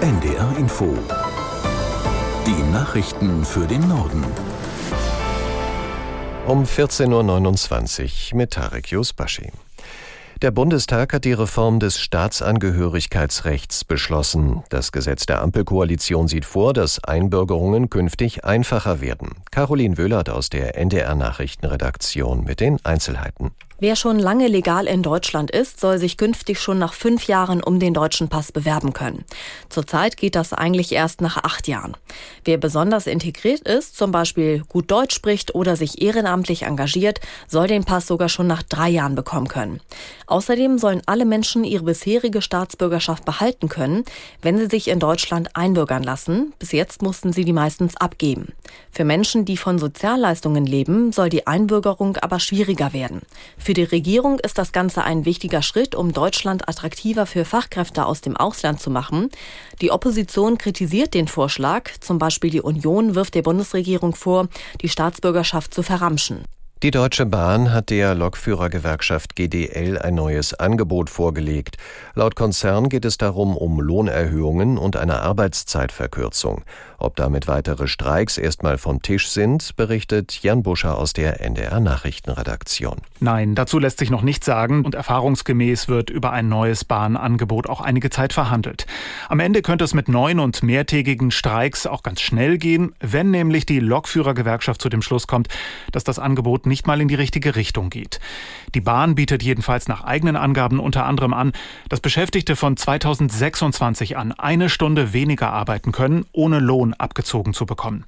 [0.00, 0.96] NDR Info.
[2.46, 4.24] Die Nachrichten für den Norden.
[6.46, 9.50] Um 14.29 Uhr mit Tarek Yusbashi.
[10.40, 14.62] Der Bundestag hat die Reform des Staatsangehörigkeitsrechts beschlossen.
[14.68, 19.30] Das Gesetz der Ampelkoalition sieht vor, dass Einbürgerungen künftig einfacher werden.
[19.50, 23.50] Caroline Wöhlert aus der NDR Nachrichtenredaktion mit den Einzelheiten.
[23.80, 27.78] Wer schon lange legal in Deutschland ist, soll sich künftig schon nach fünf Jahren um
[27.78, 29.24] den deutschen Pass bewerben können.
[29.68, 31.96] Zurzeit geht das eigentlich erst nach acht Jahren.
[32.44, 37.84] Wer besonders integriert ist, zum Beispiel gut Deutsch spricht oder sich ehrenamtlich engagiert, soll den
[37.84, 39.80] Pass sogar schon nach drei Jahren bekommen können.
[40.26, 44.04] Außerdem sollen alle Menschen ihre bisherige Staatsbürgerschaft behalten können,
[44.42, 46.52] wenn sie sich in Deutschland einbürgern lassen.
[46.58, 48.48] Bis jetzt mussten sie die meistens abgeben.
[48.90, 53.22] Für Menschen, die von Sozialleistungen leben, soll die Einbürgerung aber schwieriger werden.
[53.68, 58.22] Für die Regierung ist das Ganze ein wichtiger Schritt, um Deutschland attraktiver für Fachkräfte aus
[58.22, 59.28] dem Ausland zu machen.
[59.82, 61.90] Die Opposition kritisiert den Vorschlag.
[62.00, 64.48] Zum Beispiel die Union wirft der Bundesregierung vor,
[64.80, 66.44] die Staatsbürgerschaft zu verramschen.
[66.84, 71.76] Die Deutsche Bahn hat der Lokführergewerkschaft GDL ein neues Angebot vorgelegt.
[72.14, 76.62] Laut Konzern geht es darum um Lohnerhöhungen und eine Arbeitszeitverkürzung.
[77.00, 82.98] Ob damit weitere Streiks erstmal vom Tisch sind, berichtet Jan Buscher aus der NDR Nachrichtenredaktion.
[83.18, 87.80] Nein, dazu lässt sich noch nichts sagen und erfahrungsgemäß wird über ein neues Bahnangebot auch
[87.80, 88.86] einige Zeit verhandelt.
[89.28, 93.66] Am Ende könnte es mit neun und mehrtägigen Streiks auch ganz schnell gehen, wenn nämlich
[93.66, 95.48] die Lokführergewerkschaft zu dem Schluss kommt,
[95.90, 98.20] dass das Angebot nicht mal in die richtige Richtung geht.
[98.74, 101.52] Die Bahn bietet jedenfalls nach eigenen Angaben unter anderem an,
[101.88, 108.04] dass Beschäftigte von 2026 an eine Stunde weniger arbeiten können, ohne Lohn abgezogen zu bekommen.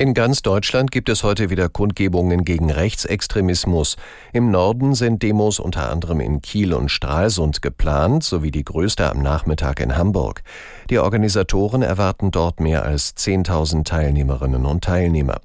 [0.00, 3.96] In ganz Deutschland gibt es heute wieder Kundgebungen gegen Rechtsextremismus.
[4.32, 9.20] Im Norden sind Demos unter anderem in Kiel und Stralsund geplant, sowie die größte am
[9.24, 10.44] Nachmittag in Hamburg.
[10.88, 15.40] Die Organisatoren erwarten dort mehr als 10.000 Teilnehmerinnen und Teilnehmer.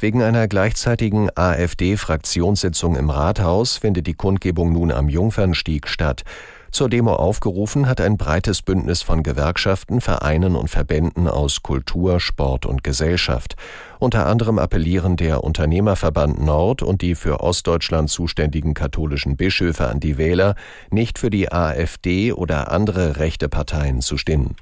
[0.00, 6.22] Wegen einer gleichzeitigen AfD-Fraktionssitzung im Rathaus findet die Kundgebung nun am Jungfernstieg statt.
[6.70, 12.64] Zur Demo aufgerufen hat ein breites Bündnis von Gewerkschaften, Vereinen und Verbänden aus Kultur, Sport
[12.64, 13.56] und Gesellschaft.
[13.98, 20.16] Unter anderem appellieren der Unternehmerverband Nord und die für Ostdeutschland zuständigen katholischen Bischöfe an die
[20.16, 20.54] Wähler,
[20.90, 24.54] nicht für die AfD oder andere rechte Parteien zu stimmen.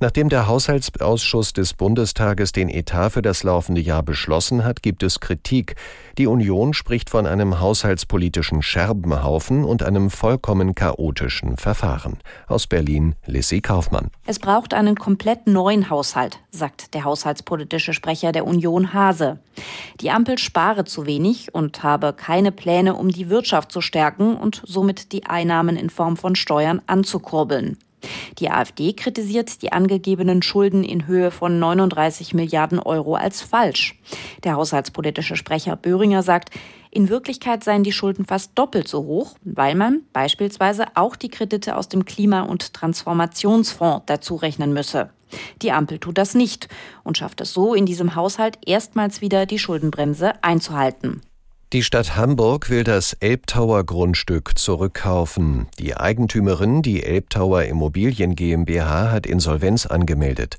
[0.00, 5.18] Nachdem der Haushaltsausschuss des Bundestages den Etat für das laufende Jahr beschlossen hat, gibt es
[5.18, 5.74] Kritik.
[6.18, 12.18] Die Union spricht von einem haushaltspolitischen Scherbenhaufen und einem vollkommen chaotischen Verfahren.
[12.46, 14.12] Aus Berlin, Lissy Kaufmann.
[14.24, 19.40] Es braucht einen komplett neuen Haushalt, sagt der haushaltspolitische Sprecher der Union Hase.
[20.00, 24.62] Die Ampel spare zu wenig und habe keine Pläne, um die Wirtschaft zu stärken und
[24.64, 27.78] somit die Einnahmen in Form von Steuern anzukurbeln.
[28.38, 33.98] Die AfD kritisiert die angegebenen Schulden in Höhe von 39 Milliarden Euro als falsch.
[34.44, 36.50] Der haushaltspolitische Sprecher Böhringer sagt,
[36.90, 41.76] in Wirklichkeit seien die Schulden fast doppelt so hoch, weil man beispielsweise auch die Kredite
[41.76, 45.10] aus dem Klima- und Transformationsfonds dazu rechnen müsse.
[45.60, 46.68] Die Ampel tut das nicht
[47.04, 51.20] und schafft es so, in diesem Haushalt erstmals wieder die Schuldenbremse einzuhalten.
[51.74, 55.66] Die Stadt Hamburg will das Elbtower Grundstück zurückkaufen.
[55.78, 60.56] Die Eigentümerin, die Elbtower Immobilien GmbH, hat Insolvenz angemeldet.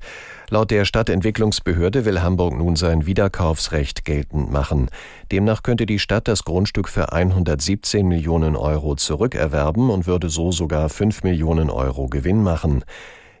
[0.50, 4.88] Laut der Stadtentwicklungsbehörde will Hamburg nun sein Wiederkaufsrecht geltend machen.
[5.32, 10.88] Demnach könnte die Stadt das Grundstück für 117 Millionen Euro zurückerwerben und würde so sogar
[10.88, 12.84] 5 Millionen Euro Gewinn machen.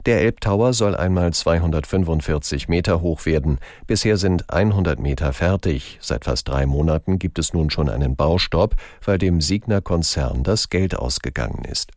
[0.06, 3.58] Der Elbtower soll einmal 245 Meter hoch werden.
[3.86, 5.98] Bisher sind 100 Meter fertig.
[6.00, 10.96] Seit fast drei Monaten gibt es nun schon einen Baustopp, weil dem Signa-Konzern das Geld
[10.96, 11.90] ausgegangen ist.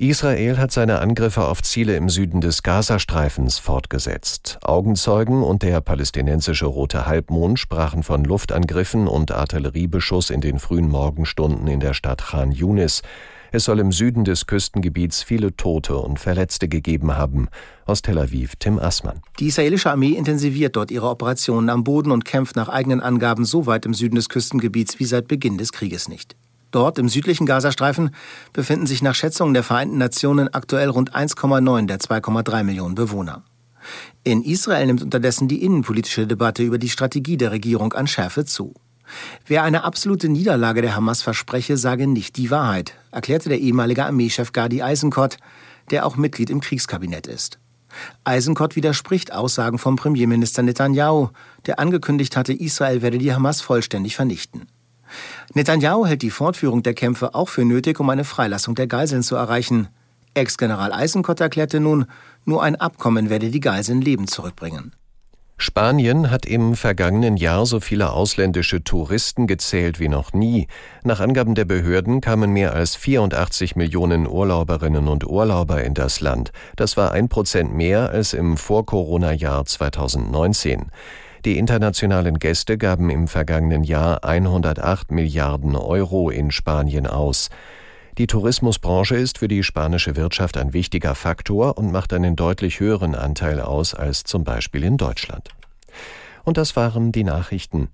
[0.00, 4.58] Israel hat seine Angriffe auf Ziele im Süden des Gazastreifens fortgesetzt.
[4.62, 11.66] Augenzeugen und der palästinensische Rote Halbmond sprachen von Luftangriffen und Artilleriebeschuss in den frühen Morgenstunden
[11.66, 13.02] in der Stadt Khan Yunis.
[13.50, 17.48] Es soll im Süden des Küstengebiets viele Tote und Verletzte gegeben haben.
[17.86, 19.22] Aus Tel Aviv Tim Assmann.
[19.38, 23.66] Die israelische Armee intensiviert dort ihre Operationen am Boden und kämpft nach eigenen Angaben so
[23.66, 26.36] weit im Süden des Küstengebiets wie seit Beginn des Krieges nicht.
[26.70, 28.10] Dort im südlichen Gazastreifen
[28.52, 33.44] befinden sich nach Schätzungen der Vereinten Nationen aktuell rund 1,9 der 2,3 Millionen Bewohner.
[34.24, 38.74] In Israel nimmt unterdessen die innenpolitische Debatte über die Strategie der Regierung an Schärfe zu.
[39.46, 44.52] Wer eine absolute Niederlage der Hamas verspreche, sage nicht die Wahrheit, erklärte der ehemalige Armeechef
[44.52, 45.38] Gadi Eisenkot,
[45.90, 47.58] der auch Mitglied im Kriegskabinett ist.
[48.24, 51.30] Eisenkot widerspricht Aussagen vom Premierminister Netanyahu,
[51.66, 54.66] der angekündigt hatte, Israel werde die Hamas vollständig vernichten.
[55.54, 59.36] Netanyahu hält die Fortführung der Kämpfe auch für nötig, um eine Freilassung der Geiseln zu
[59.36, 59.88] erreichen.
[60.34, 62.06] Ex-General Eisenkott erklärte nun,
[62.44, 64.92] nur ein Abkommen werde die Geiseln lebend zurückbringen.
[65.60, 70.68] Spanien hat im vergangenen Jahr so viele ausländische Touristen gezählt wie noch nie.
[71.02, 76.52] Nach Angaben der Behörden kamen mehr als 84 Millionen Urlauberinnen und Urlauber in das Land.
[76.76, 80.92] Das war ein Prozent mehr als im Vor-Corona-Jahr 2019.
[81.44, 87.50] Die internationalen Gäste gaben im vergangenen Jahr 108 Milliarden Euro in Spanien aus.
[88.18, 93.14] Die Tourismusbranche ist für die spanische Wirtschaft ein wichtiger Faktor und macht einen deutlich höheren
[93.14, 95.50] Anteil aus als zum Beispiel in Deutschland.
[96.42, 97.90] Und das waren die Nachrichten.